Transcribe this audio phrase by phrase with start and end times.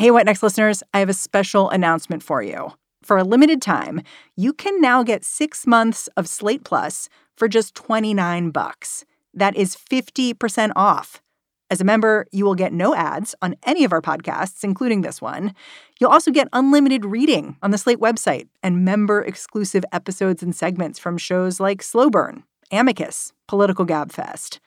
[0.00, 2.72] Hey, What Next listeners, I have a special announcement for you.
[3.02, 4.00] For a limited time,
[4.34, 9.04] you can now get six months of Slate Plus for just 29 bucks.
[9.34, 11.20] That is 50% off.
[11.68, 15.20] As a member, you will get no ads on any of our podcasts, including this
[15.20, 15.54] one.
[16.00, 20.98] You'll also get unlimited reading on the Slate website and member exclusive episodes and segments
[20.98, 24.60] from shows like Slow Burn, Amicus, Political Gabfest.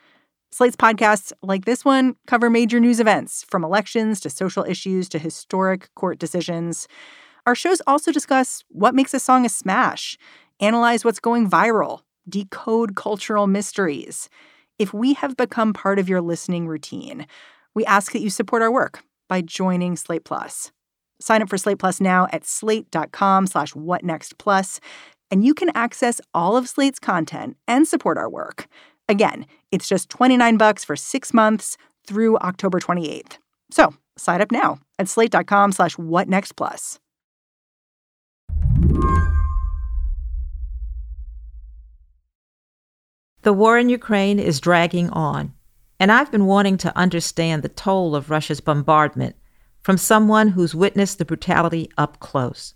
[0.54, 5.18] Slate's podcasts, like this one, cover major news events from elections to social issues to
[5.18, 6.88] historic court decisions.
[7.48, 10.16] Our shows also discuss what makes a song a smash,
[10.60, 14.30] analyze what's going viral, decode cultural mysteries.
[14.78, 17.26] If we have become part of your listening routine,
[17.74, 20.72] we ask that you support our work by joining Slate Plus.
[21.20, 24.80] Sign up for Slate Plus now at slate.com slash whatnextplus,
[25.32, 28.68] and you can access all of Slate's content and support our work.
[29.10, 33.40] Again, it's just 29 bucks for six months through October 28th.
[33.72, 37.00] So sign up now at slate.com slash whatnextplus.
[43.42, 45.54] The war in Ukraine is dragging on,
[46.00, 49.36] and I've been wanting to understand the toll of Russia's bombardment
[49.82, 52.74] from someone who's witnessed the brutality up close.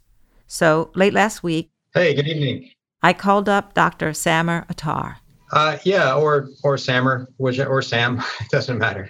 [0.48, 2.70] So, late last week, Hey, good evening.
[3.02, 4.14] I called up Dr.
[4.14, 5.18] Samer Attar.
[5.52, 9.09] Uh, yeah, or or Samer, which or Sam, it doesn't matter.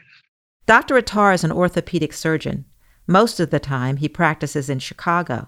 [0.65, 0.97] Dr.
[0.97, 2.65] Attar is an orthopedic surgeon.
[3.07, 5.47] Most of the time, he practices in Chicago.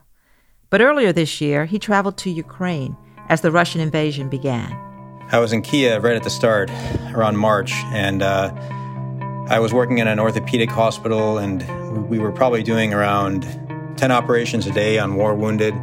[0.70, 2.95] But earlier this year, he traveled to Ukraine
[3.28, 4.72] as the Russian invasion began.
[5.32, 6.72] I was in Kiev right at the start,
[7.14, 8.52] around March, and uh,
[9.50, 13.44] I was working in an orthopedic hospital, and we were probably doing around
[13.98, 15.73] 10 operations a day on war wounded.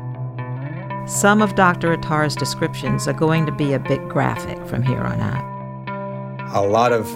[1.07, 1.93] Some of Dr.
[1.93, 6.53] Attar's descriptions are going to be a bit graphic from here on out.
[6.53, 7.09] A lot of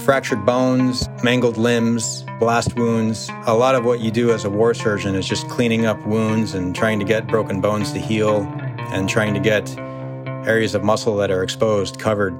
[0.00, 3.30] fractured bones, mangled limbs, blast wounds.
[3.46, 6.54] A lot of what you do as a war surgeon is just cleaning up wounds
[6.54, 8.42] and trying to get broken bones to heal
[8.90, 9.78] and trying to get
[10.44, 12.34] areas of muscle that are exposed covered.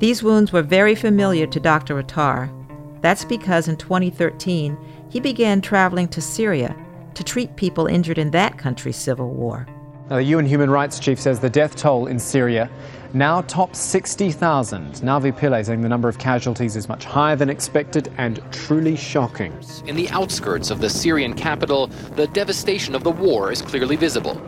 [0.00, 1.96] These wounds were very familiar to Dr.
[1.98, 2.50] Attar.
[3.02, 4.76] That's because in 2013,
[5.10, 6.74] he began traveling to Syria
[7.18, 9.66] to treat people injured in that country's civil war.
[10.08, 12.70] Now, the UN Human Rights Chief says the death toll in Syria
[13.12, 14.92] now tops 60,000.
[15.02, 19.52] Navi Pillay saying the number of casualties is much higher than expected and truly shocking.
[19.86, 24.40] In the outskirts of the Syrian capital, the devastation of the war is clearly visible.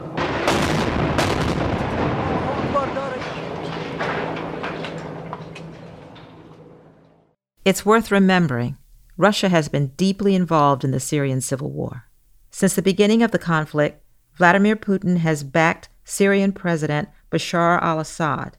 [7.65, 8.77] It's worth remembering
[9.17, 12.10] Russia has been deeply involved in the Syrian civil war.
[12.51, 14.03] Since the beginning of the conflict,
[14.35, 18.57] Vladimir Putin has backed Syrian President Bashar al Assad.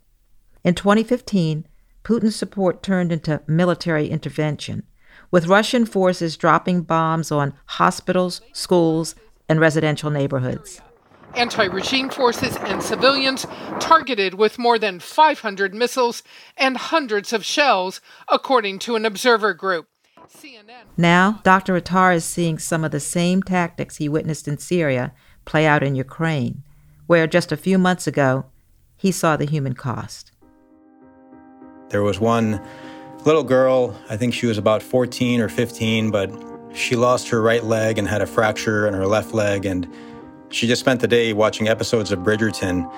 [0.63, 1.67] In 2015,
[2.03, 4.83] Putin's support turned into military intervention,
[5.29, 9.15] with Russian forces dropping bombs on hospitals, schools,
[9.49, 10.81] and residential neighborhoods.
[11.35, 13.45] Anti regime forces and civilians
[13.79, 16.23] targeted with more than 500 missiles
[16.57, 19.87] and hundreds of shells, according to an observer group.
[20.97, 21.75] Now, Dr.
[21.75, 25.13] Attar is seeing some of the same tactics he witnessed in Syria
[25.45, 26.63] play out in Ukraine,
[27.07, 28.45] where just a few months ago
[28.97, 30.31] he saw the human cost.
[31.89, 32.61] There was one
[33.25, 36.31] little girl, I think she was about 14 or 15, but
[36.73, 39.87] she lost her right leg and had a fracture in her left leg, and
[40.49, 42.89] she just spent the day watching episodes of Bridgerton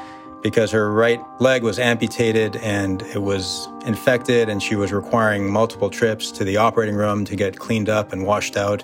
[0.44, 5.90] because her right leg was amputated and it was infected, and she was requiring multiple
[5.90, 8.84] trips to the operating room to get cleaned up and washed out.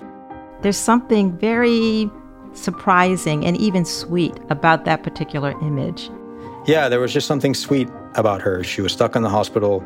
[0.62, 2.10] There's something very
[2.54, 6.10] surprising and even sweet about that particular image.
[6.66, 8.64] Yeah, there was just something sweet about her.
[8.64, 9.84] She was stuck in the hospital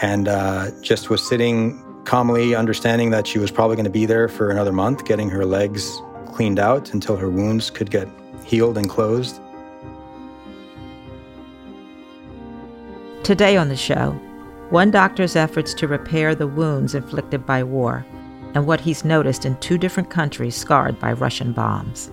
[0.00, 4.28] and uh, just was sitting calmly, understanding that she was probably going to be there
[4.28, 8.08] for another month, getting her legs cleaned out until her wounds could get
[8.44, 9.40] healed and closed.
[13.24, 14.10] Today on the show,
[14.68, 18.04] one doctor's efforts to repair the wounds inflicted by war
[18.52, 22.12] and what he's noticed in two different countries scarred by Russian bombs.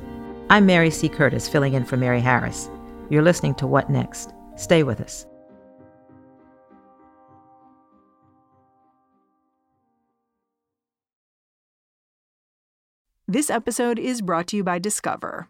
[0.50, 1.10] I'm Mary C.
[1.10, 2.70] Curtis, filling in for Mary Harris.
[3.10, 4.32] You're listening to What Next?
[4.56, 5.26] Stay with us.
[13.28, 15.50] This episode is brought to you by Discover.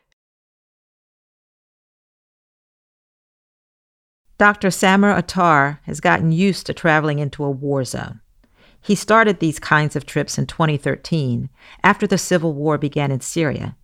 [4.41, 4.71] Dr.
[4.71, 8.21] Samer Attar has gotten used to traveling into a war zone.
[8.81, 11.47] He started these kinds of trips in 2013
[11.83, 13.77] after the civil war began in Syria.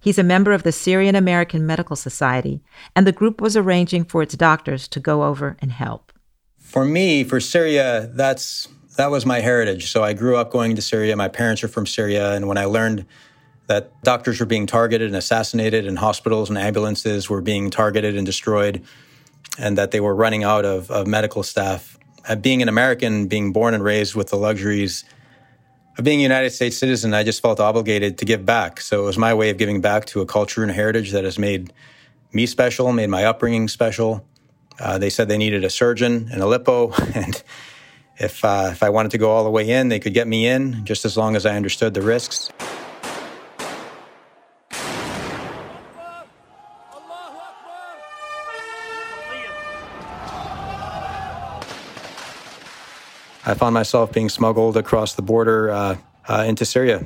[0.00, 2.60] He's a member of the Syrian American Medical Society,
[2.96, 6.12] and the group was arranging for its doctors to go over and help.
[6.58, 8.66] For me, for Syria, that's
[8.96, 9.92] that was my heritage.
[9.92, 11.14] So I grew up going to Syria.
[11.14, 13.06] My parents are from Syria, and when I learned
[13.68, 18.26] that doctors were being targeted and assassinated, and hospitals and ambulances were being targeted and
[18.26, 18.82] destroyed,
[19.60, 21.98] and that they were running out of, of medical staff,
[22.28, 25.04] uh, being an American, being born and raised with the luxuries
[25.98, 28.80] of being a United States citizen, I just felt obligated to give back.
[28.80, 31.38] So it was my way of giving back to a culture and heritage that has
[31.38, 31.72] made
[32.32, 34.24] me special, made my upbringing special.
[34.78, 37.42] Uh, they said they needed a surgeon in Aleppo, and
[38.18, 40.46] if uh, if I wanted to go all the way in, they could get me
[40.46, 42.50] in, just as long as I understood the risks.
[53.50, 55.96] I found myself being smuggled across the border uh,
[56.28, 57.04] uh, into Syria.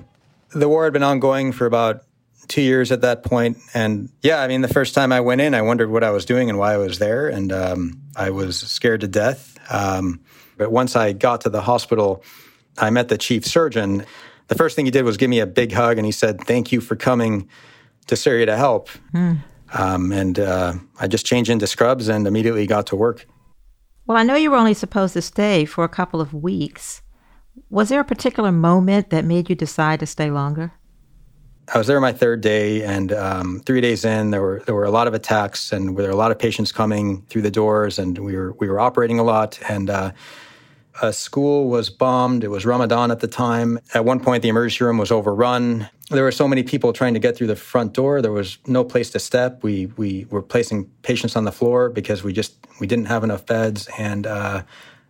[0.50, 2.04] The war had been ongoing for about
[2.48, 5.54] two years at that point, and yeah, I mean, the first time I went in,
[5.54, 8.58] I wondered what I was doing and why I was there, and um, I was
[8.58, 9.56] scared to death.
[9.72, 10.20] Um,
[10.58, 12.22] but once I got to the hospital,
[12.76, 14.04] I met the chief surgeon.
[14.48, 16.72] The first thing he did was give me a big hug, and he said, "Thank
[16.72, 17.48] you for coming
[18.08, 19.38] to Syria to help." Mm.
[19.72, 23.26] Um, and uh, I just changed into scrubs and immediately got to work.
[24.06, 27.00] Well, I know you were only supposed to stay for a couple of weeks.
[27.70, 30.72] Was there a particular moment that made you decide to stay longer?
[31.72, 34.84] I was there my third day, and um, three days in, there were there were
[34.84, 37.98] a lot of attacks, and there were a lot of patients coming through the doors,
[37.98, 40.12] and we were we were operating a lot, and uh,
[41.00, 42.44] a school was bombed.
[42.44, 43.78] It was Ramadan at the time.
[43.94, 45.88] At one point, the emergency room was overrun.
[46.10, 48.20] There were so many people trying to get through the front door.
[48.20, 49.62] There was no place to step.
[49.62, 53.46] We we were placing patients on the floor because we just we didn't have enough
[53.46, 53.88] beds.
[53.98, 54.62] And uh,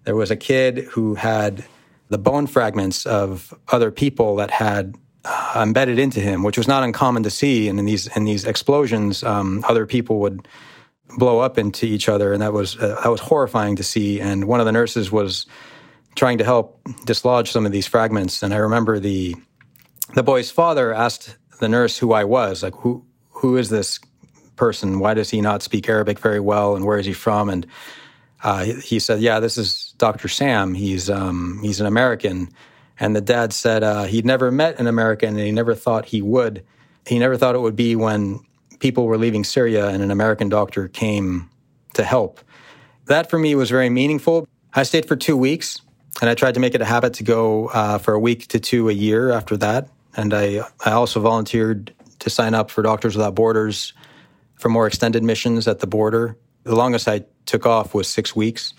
[0.05, 1.65] there was a kid who had
[2.11, 4.95] the bone fragments of other people that had
[5.25, 7.69] uh, embedded into him, which was not uncommon to see.
[7.69, 10.47] And in these in these explosions, um, other people would
[11.19, 14.21] blow up into each other, and that was uh, that was horrifying to see.
[14.21, 15.47] And one of the nurses was
[16.15, 18.43] trying to help dislodge some of these fragments.
[18.43, 19.35] And I remember the
[20.13, 24.01] the boy's father asked the nurse who I was, like who who is this
[24.57, 24.99] person?
[24.99, 27.49] Why does he not speak Arabic very well, and where is he from?
[27.49, 27.67] And
[28.43, 30.29] uh, he said, "Yeah, this is Dr.
[30.29, 30.75] Sam.
[30.75, 32.49] He's um, he's an American."
[33.01, 36.23] And the dad said uh, he'd never met an American, and he never thought he
[36.23, 36.65] would.
[37.07, 38.41] He never thought it would be when
[38.79, 41.51] people were leaving Syria and an American doctor came
[41.95, 42.41] to help.
[43.07, 44.47] That for me was very meaningful.
[44.73, 45.81] I stayed for two weeks.
[46.21, 48.61] And I tried to make it a habit to go uh, for a week to
[48.61, 49.89] two a year after that.
[50.17, 53.93] And I, I also volunteered to sign up for Doctors Without Borders
[54.57, 56.37] for more extended missions at the border.
[56.63, 58.73] The longest I took off was six weeks.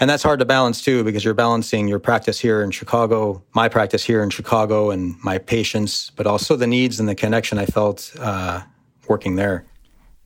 [0.00, 3.68] And that's hard to balance too, because you're balancing your practice here in Chicago, my
[3.68, 7.66] practice here in Chicago, and my patients, but also the needs and the connection I
[7.66, 8.62] felt uh,
[9.08, 9.66] working there.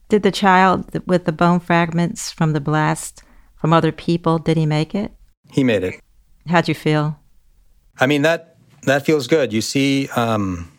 [0.09, 3.23] Did the child with the bone fragments from the blast
[3.57, 5.13] from other people, did he make it?
[5.51, 6.01] He made it.
[6.47, 7.19] How'd you feel?
[7.99, 8.54] I mean that
[8.87, 9.53] that feels good.
[9.53, 10.71] You see, um,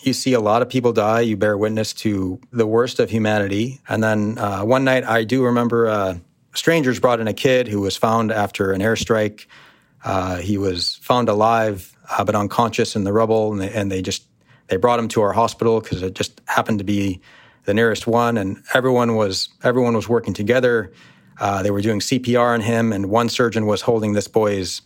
[0.00, 1.20] you see a lot of people die.
[1.20, 3.80] You bear witness to the worst of humanity.
[3.88, 6.14] And then uh, one night, I do remember uh,
[6.54, 9.46] strangers brought in a kid who was found after an airstrike.
[10.04, 14.02] Uh, he was found alive uh, but unconscious in the rubble, and they, and they
[14.02, 14.24] just
[14.68, 17.20] they brought him to our hospital because it just happened to be
[17.64, 18.36] the nearest one.
[18.36, 20.92] And everyone was everyone was working together.
[21.40, 24.82] Uh, they were doing CPR on him, and one surgeon was holding this boy's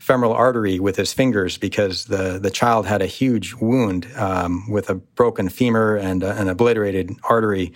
[0.00, 4.88] femoral artery with his fingers because the, the child had a huge wound um, with
[4.88, 7.72] a broken femur and uh, an obliterated artery.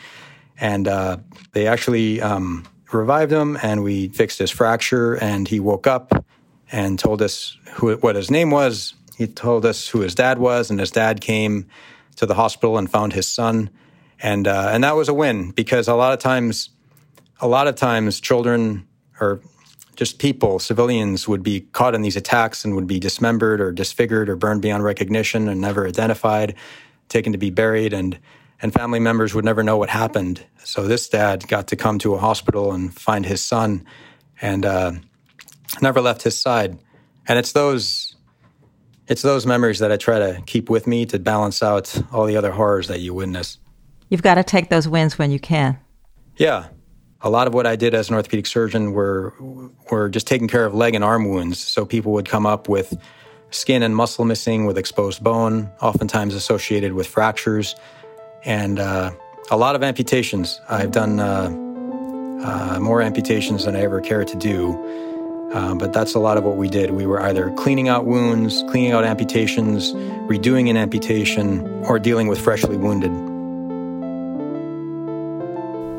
[0.59, 1.19] And uh,
[1.53, 5.15] they actually um, revived him and we fixed his fracture.
[5.15, 6.25] And he woke up
[6.73, 8.95] and told us who, what his name was.
[9.19, 11.69] He told us who his dad was, and his dad came
[12.17, 13.71] to the hospital and found his son.
[14.19, 16.71] And, uh, and that was a win because a lot of times,
[17.39, 18.89] a lot of times children
[19.21, 19.41] or
[19.95, 24.29] just people, civilians, would be caught in these attacks and would be dismembered or disfigured
[24.29, 26.55] or burned beyond recognition and never identified,
[27.09, 28.19] taken to be buried, and
[28.61, 30.45] and family members would never know what happened.
[30.65, 33.85] So this dad got to come to a hospital and find his son,
[34.41, 34.93] and uh,
[35.83, 36.79] never left his side.
[37.27, 38.17] And it's those
[39.07, 42.37] it's those memories that I try to keep with me to balance out all the
[42.37, 43.59] other horrors that you witness.
[44.09, 45.79] You've got to take those wins when you can.
[46.37, 46.69] Yeah,
[47.25, 49.33] a lot of what I did as an orthopedic surgeon were
[49.91, 51.59] were just taking care of leg and arm wounds.
[51.59, 52.97] So people would come up with
[53.51, 57.75] skin and muscle missing with exposed bone, oftentimes associated with fractures,
[58.45, 59.11] and uh,
[59.51, 60.61] a lot of amputations.
[60.69, 61.49] I've done uh,
[62.45, 64.79] uh, more amputations than I ever cared to do.
[65.55, 66.91] Uh, but that's a lot of what we did.
[66.91, 69.93] We were either cleaning out wounds, cleaning out amputations,
[70.27, 73.13] redoing an amputation, or dealing with freshly wounded.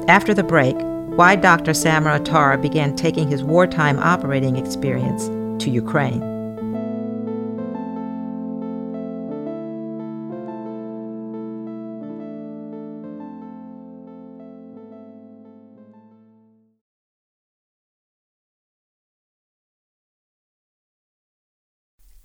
[0.09, 0.75] After the break,
[1.15, 1.73] why Dr.
[1.73, 5.27] Samer Attar began taking his wartime operating experience
[5.63, 6.19] to Ukraine.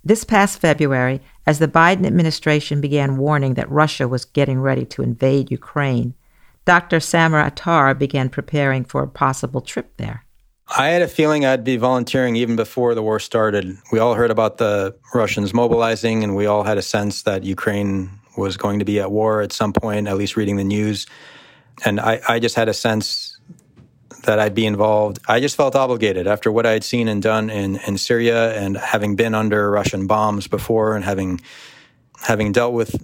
[0.02, 5.02] This past February, as the Biden administration began warning that Russia was getting ready to
[5.02, 6.14] invade Ukraine,
[6.64, 7.00] Dr.
[7.00, 10.24] Samer Attar began preparing for a possible trip there.
[10.78, 13.76] I had a feeling I'd be volunteering even before the war started.
[13.90, 18.10] We all heard about the Russians mobilizing, and we all had a sense that Ukraine
[18.36, 21.06] was going to be at war at some point, at least reading the news.
[21.84, 23.38] And I, I just had a sense
[24.24, 25.18] that I'd be involved.
[25.26, 28.76] I just felt obligated after what I had seen and done in, in Syria and
[28.76, 31.40] having been under Russian bombs before and having
[32.22, 33.02] having dealt with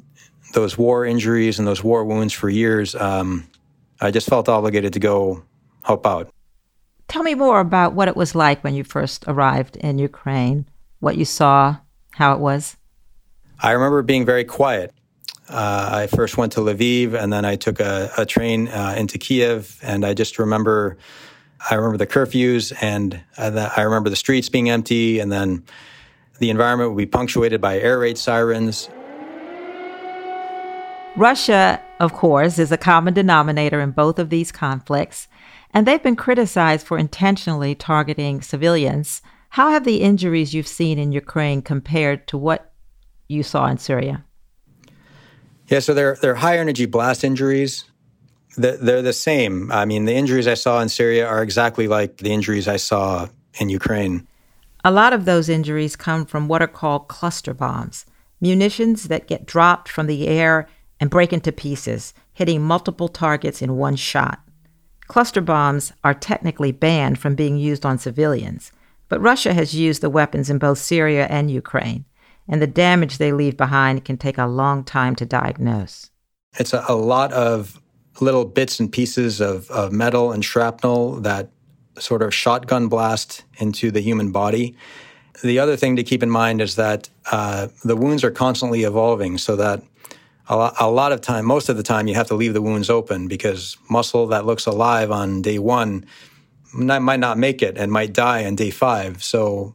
[0.56, 2.94] those war injuries and those war wounds for years.
[2.94, 3.46] Um,
[4.00, 5.44] I just felt obligated to go
[5.82, 6.30] help out.
[7.08, 10.66] Tell me more about what it was like when you first arrived in Ukraine,
[10.98, 11.76] what you saw,
[12.12, 12.76] how it was.
[13.60, 14.94] I remember being very quiet.
[15.48, 19.18] Uh, I first went to Lviv, and then I took a, a train uh, into
[19.18, 20.96] Kiev, and I just remember,
[21.70, 25.64] I remember the curfews, and uh, I remember the streets being empty, and then
[26.38, 28.88] the environment would be punctuated by air raid sirens.
[31.16, 35.28] Russia, of course, is a common denominator in both of these conflicts,
[35.72, 39.22] and they've been criticized for intentionally targeting civilians.
[39.48, 42.70] How have the injuries you've seen in Ukraine compared to what
[43.28, 44.24] you saw in Syria?
[45.68, 47.84] Yeah, so they're they're high energy blast injuries.
[48.58, 49.72] They're the same.
[49.72, 53.28] I mean, the injuries I saw in Syria are exactly like the injuries I saw
[53.58, 54.26] in Ukraine.
[54.84, 58.06] A lot of those injuries come from what are called cluster bombs,
[58.40, 60.68] munitions that get dropped from the air
[61.00, 64.40] and break into pieces, hitting multiple targets in one shot.
[65.06, 68.72] Cluster bombs are technically banned from being used on civilians,
[69.08, 72.04] but Russia has used the weapons in both Syria and Ukraine
[72.48, 76.10] and the damage they leave behind can take a long time to diagnose.
[76.58, 77.80] It's a, a lot of
[78.20, 81.50] little bits and pieces of, of metal and shrapnel that
[81.98, 84.76] sort of shotgun blast into the human body.
[85.42, 89.36] The other thing to keep in mind is that uh, the wounds are constantly evolving,
[89.36, 89.82] so that
[90.48, 93.26] a lot, of time, most of the time, you have to leave the wounds open
[93.26, 96.04] because muscle that looks alive on day one
[96.72, 99.24] might not make it and might die on day five.
[99.24, 99.74] So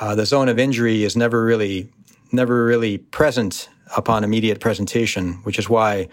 [0.00, 1.90] uh, the zone of injury is never really
[2.32, 6.08] never really present upon immediate presentation, which is why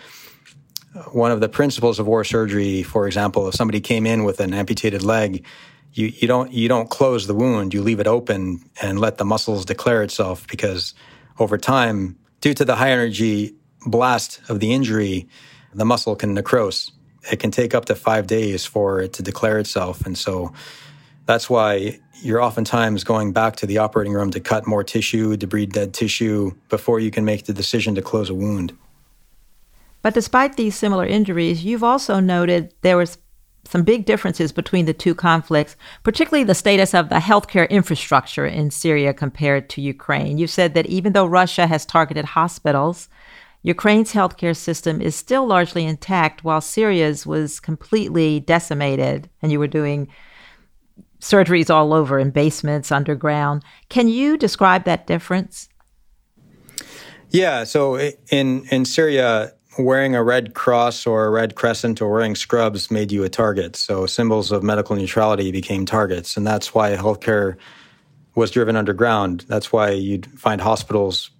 [1.11, 4.53] one of the principles of war surgery, for example, if somebody came in with an
[4.53, 5.45] amputated leg,
[5.93, 9.25] you, you don't you don't close the wound, you leave it open and let the
[9.25, 10.93] muscles declare itself because
[11.39, 15.27] over time, due to the high energy blast of the injury,
[15.73, 16.91] the muscle can necrose.
[17.31, 20.05] It can take up to five days for it to declare itself.
[20.05, 20.53] And so
[21.25, 25.73] that's why you're oftentimes going back to the operating room to cut more tissue, debride
[25.73, 28.77] dead tissue before you can make the decision to close a wound.
[30.01, 33.17] But despite these similar injuries, you've also noted there was
[33.67, 38.69] some big differences between the two conflicts, particularly the status of the healthcare infrastructure in
[38.69, 40.37] Syria compared to Ukraine.
[40.37, 43.09] You said that even though Russia has targeted hospitals,
[43.65, 49.65] Ukraine's healthcare system is still largely intact, while Syria's was completely decimated, and you were
[49.65, 50.07] doing
[51.19, 53.63] surgeries all over in basements, underground.
[53.89, 55.67] Can you describe that difference?
[57.31, 57.63] Yeah.
[57.63, 57.97] So
[58.29, 63.11] in in Syria, wearing a red cross or a red crescent or wearing scrubs made
[63.11, 63.75] you a target.
[63.75, 67.57] So symbols of medical neutrality became targets, and that's why healthcare
[68.35, 69.43] was driven underground.
[69.47, 71.31] That's why you'd find hospitals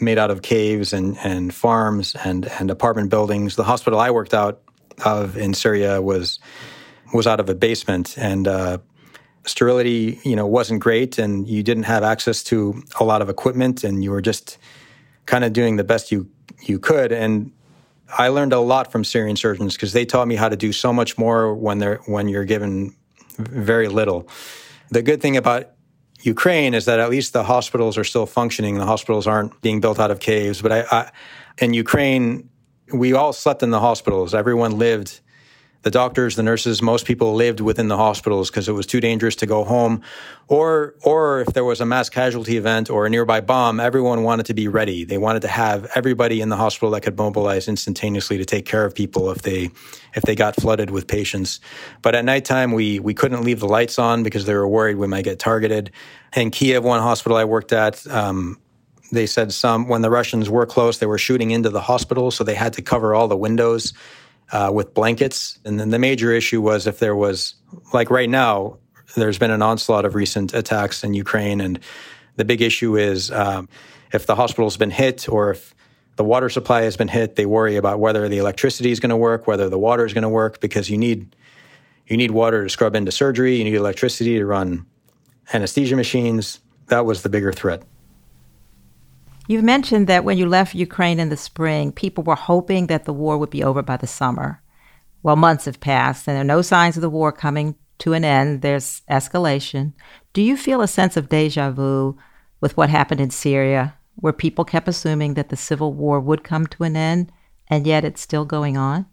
[0.00, 3.56] made out of caves and, and farms and, and apartment buildings.
[3.56, 4.60] The hospital I worked out
[5.04, 6.38] of in Syria was
[7.12, 8.78] was out of a basement, and uh,
[9.44, 13.82] sterility, you know, wasn't great and you didn't have access to a lot of equipment
[13.82, 14.58] and you were just
[15.26, 16.28] kind of doing the best you
[16.62, 17.52] you could and
[18.16, 20.92] I learned a lot from Syrian surgeons because they taught me how to do so
[20.92, 22.94] much more when they're when you're given
[23.38, 24.28] very little.
[24.90, 25.70] The good thing about
[26.22, 28.76] Ukraine is that at least the hospitals are still functioning.
[28.76, 30.60] The hospitals aren't being built out of caves.
[30.62, 31.10] But I, I
[31.58, 32.48] in Ukraine,
[32.92, 34.34] we all slept in the hospitals.
[34.34, 35.20] Everyone lived
[35.82, 39.34] the doctors, the nurses, most people lived within the hospitals because it was too dangerous
[39.36, 40.02] to go home.
[40.46, 44.46] Or, or if there was a mass casualty event or a nearby bomb, everyone wanted
[44.46, 45.04] to be ready.
[45.04, 48.84] They wanted to have everybody in the hospital that could mobilize instantaneously to take care
[48.84, 49.70] of people if they,
[50.14, 51.60] if they got flooded with patients.
[52.02, 55.06] But at nighttime, we, we couldn't leave the lights on because they were worried we
[55.06, 55.92] might get targeted.
[56.36, 58.60] In Kiev, one hospital I worked at, um,
[59.12, 62.44] they said some when the Russians were close, they were shooting into the hospital, so
[62.44, 63.92] they had to cover all the windows
[64.52, 65.58] uh, with blankets.
[65.64, 67.54] And then the major issue was if there was,
[67.92, 68.78] like right now,
[69.16, 71.60] there's been an onslaught of recent attacks in Ukraine.
[71.60, 71.80] And
[72.36, 73.68] the big issue is um,
[74.12, 75.74] if the hospital's been hit or if
[76.16, 79.16] the water supply has been hit, they worry about whether the electricity is going to
[79.16, 81.34] work, whether the water is going to work, because you need
[82.06, 84.84] you need water to scrub into surgery, you need electricity to run
[85.52, 86.58] anesthesia machines.
[86.88, 87.84] That was the bigger threat.
[89.50, 93.12] You've mentioned that when you left Ukraine in the spring, people were hoping that the
[93.12, 94.62] war would be over by the summer.
[95.24, 98.24] Well, months have passed, and there are no signs of the war coming to an
[98.24, 98.62] end.
[98.62, 99.92] There's escalation.
[100.34, 102.16] Do you feel a sense of deja vu
[102.60, 106.68] with what happened in Syria, where people kept assuming that the civil war would come
[106.68, 107.32] to an end,
[107.66, 109.06] and yet it's still going on?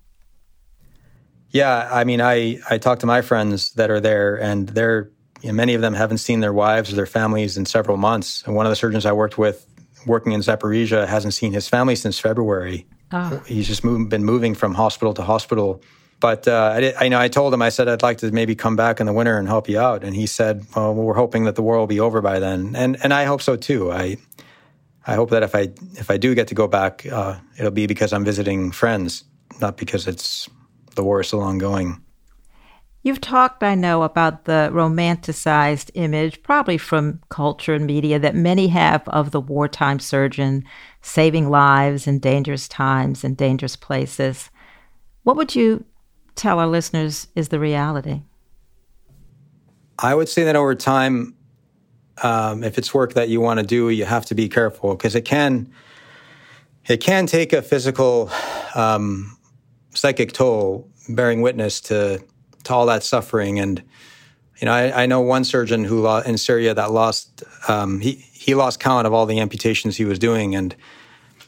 [1.49, 5.09] Yeah, I mean, I, I talk to my friends that are there, and they're
[5.41, 8.43] you know, many of them haven't seen their wives or their families in several months.
[8.45, 9.65] And one of the surgeons I worked with
[10.05, 12.87] working in Zaporizhia hasn't seen his family since February.
[13.11, 13.41] Oh.
[13.45, 15.81] He's just moved, been moving from hospital to hospital.
[16.19, 18.55] But uh, I, did, I know I told him I said I'd like to maybe
[18.55, 21.43] come back in the winter and help you out, and he said, "Well, we're hoping
[21.43, 23.91] that the war will be over by then," and and I hope so too.
[23.91, 24.17] I
[25.05, 27.85] I hope that if I if I do get to go back, uh, it'll be
[27.85, 29.25] because I'm visiting friends,
[29.61, 30.49] not because it's
[30.95, 32.01] the war is still ongoing.
[33.07, 38.67] You've talked, I know, about the romanticized image, probably from culture and media, that many
[38.67, 40.65] have of the wartime surgeon
[41.01, 44.49] saving lives in dangerous times and dangerous places.
[45.23, 45.85] What would you
[46.35, 48.23] tell our listeners is the reality?
[49.99, 51.33] I would say that over time,
[52.23, 55.15] um, if it's work that you want to do, you have to be careful because
[55.15, 55.71] it can
[56.87, 58.29] it can take a physical,
[58.75, 59.37] um,
[59.93, 62.21] psychic toll, bearing witness to
[62.67, 63.59] to all that suffering.
[63.59, 63.83] And
[64.61, 68.13] you know, I, I know one surgeon who lost, in Syria that lost um, he
[68.13, 70.75] he lost count of all the amputations he was doing, and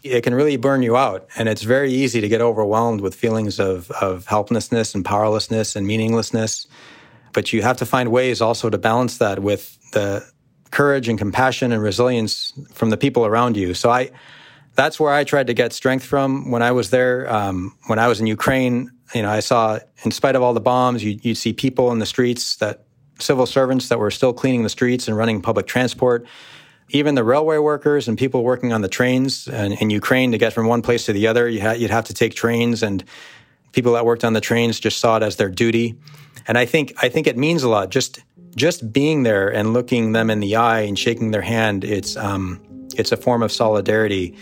[0.04, 1.28] it can really burn you out.
[1.38, 5.88] And it's very easy to get overwhelmed with feelings of of helplessness and powerlessness and
[5.88, 6.68] meaninglessness.
[7.34, 10.28] But you have to find ways also to balance that with the
[10.72, 13.74] courage and compassion and resilience from the people around you.
[13.74, 14.12] So I
[14.76, 17.32] that's where I tried to get strength from when I was there.
[17.32, 20.62] Um, when I was in Ukraine, you know, I saw, in spite of all the
[20.62, 22.84] bombs, you, would see people in the streets that
[23.20, 26.26] civil servants that were still cleaning the streets and running public transport.
[26.90, 30.54] Even the railway workers and people working on the trains in, in Ukraine to get
[30.54, 33.04] from one place to the other, you ha- you'd have to take trains, and
[33.74, 35.96] people that worked on the trains just saw it as their duty.
[36.48, 37.92] And I think I think it means a lot.
[37.92, 38.22] Just
[38.56, 42.60] just being there and looking them in the eye and shaking their hand, it's um,
[42.96, 44.36] it's a form of solidarity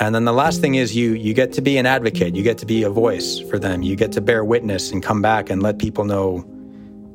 [0.00, 2.34] and then the last thing is you you get to be an advocate.
[2.34, 3.82] You get to be a voice for them.
[3.82, 6.38] You get to bear witness and come back and let people know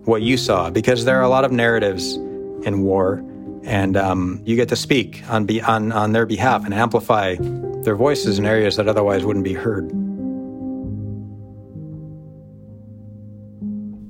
[0.06, 2.16] what you saw because there are a lot of narratives
[2.64, 3.24] in war,
[3.64, 7.36] and um, you get to speak on be on on their behalf and amplify
[7.84, 9.90] their voices in areas that otherwise wouldn't be heard.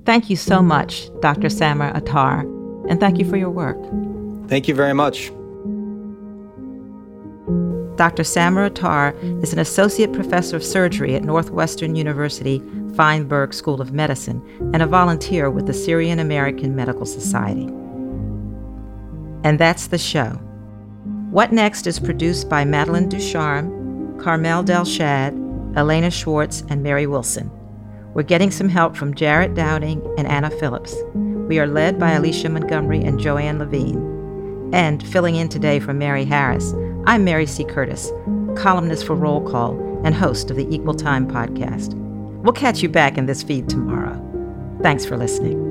[0.05, 1.49] Thank you so much, Dr.
[1.49, 2.39] Samer Attar,
[2.87, 3.77] and thank you for your work.
[4.47, 5.31] Thank you very much.
[7.99, 8.23] Dr.
[8.23, 12.63] Samer Attar is an associate professor of surgery at Northwestern University
[12.95, 14.41] Feinberg School of Medicine
[14.73, 17.65] and a volunteer with the Syrian American Medical Society.
[19.43, 20.29] And that's the show.
[21.31, 27.51] What Next is produced by Madeline Ducharme, Carmel Delshad, Elena Schwartz, and Mary Wilson.
[28.13, 30.95] We're getting some help from Jarrett Downing and Anna Phillips.
[31.15, 34.71] We are led by Alicia Montgomery and Joanne Levine.
[34.71, 36.73] And filling in today for Mary Harris,
[37.09, 37.63] I'm Mary C.
[37.63, 38.11] Curtis,
[38.55, 39.71] columnist for Roll Call
[40.03, 41.95] and host of the Equal Time podcast.
[42.43, 44.13] We'll catch you back in this feed tomorrow.
[44.83, 45.68] Thanks for listening.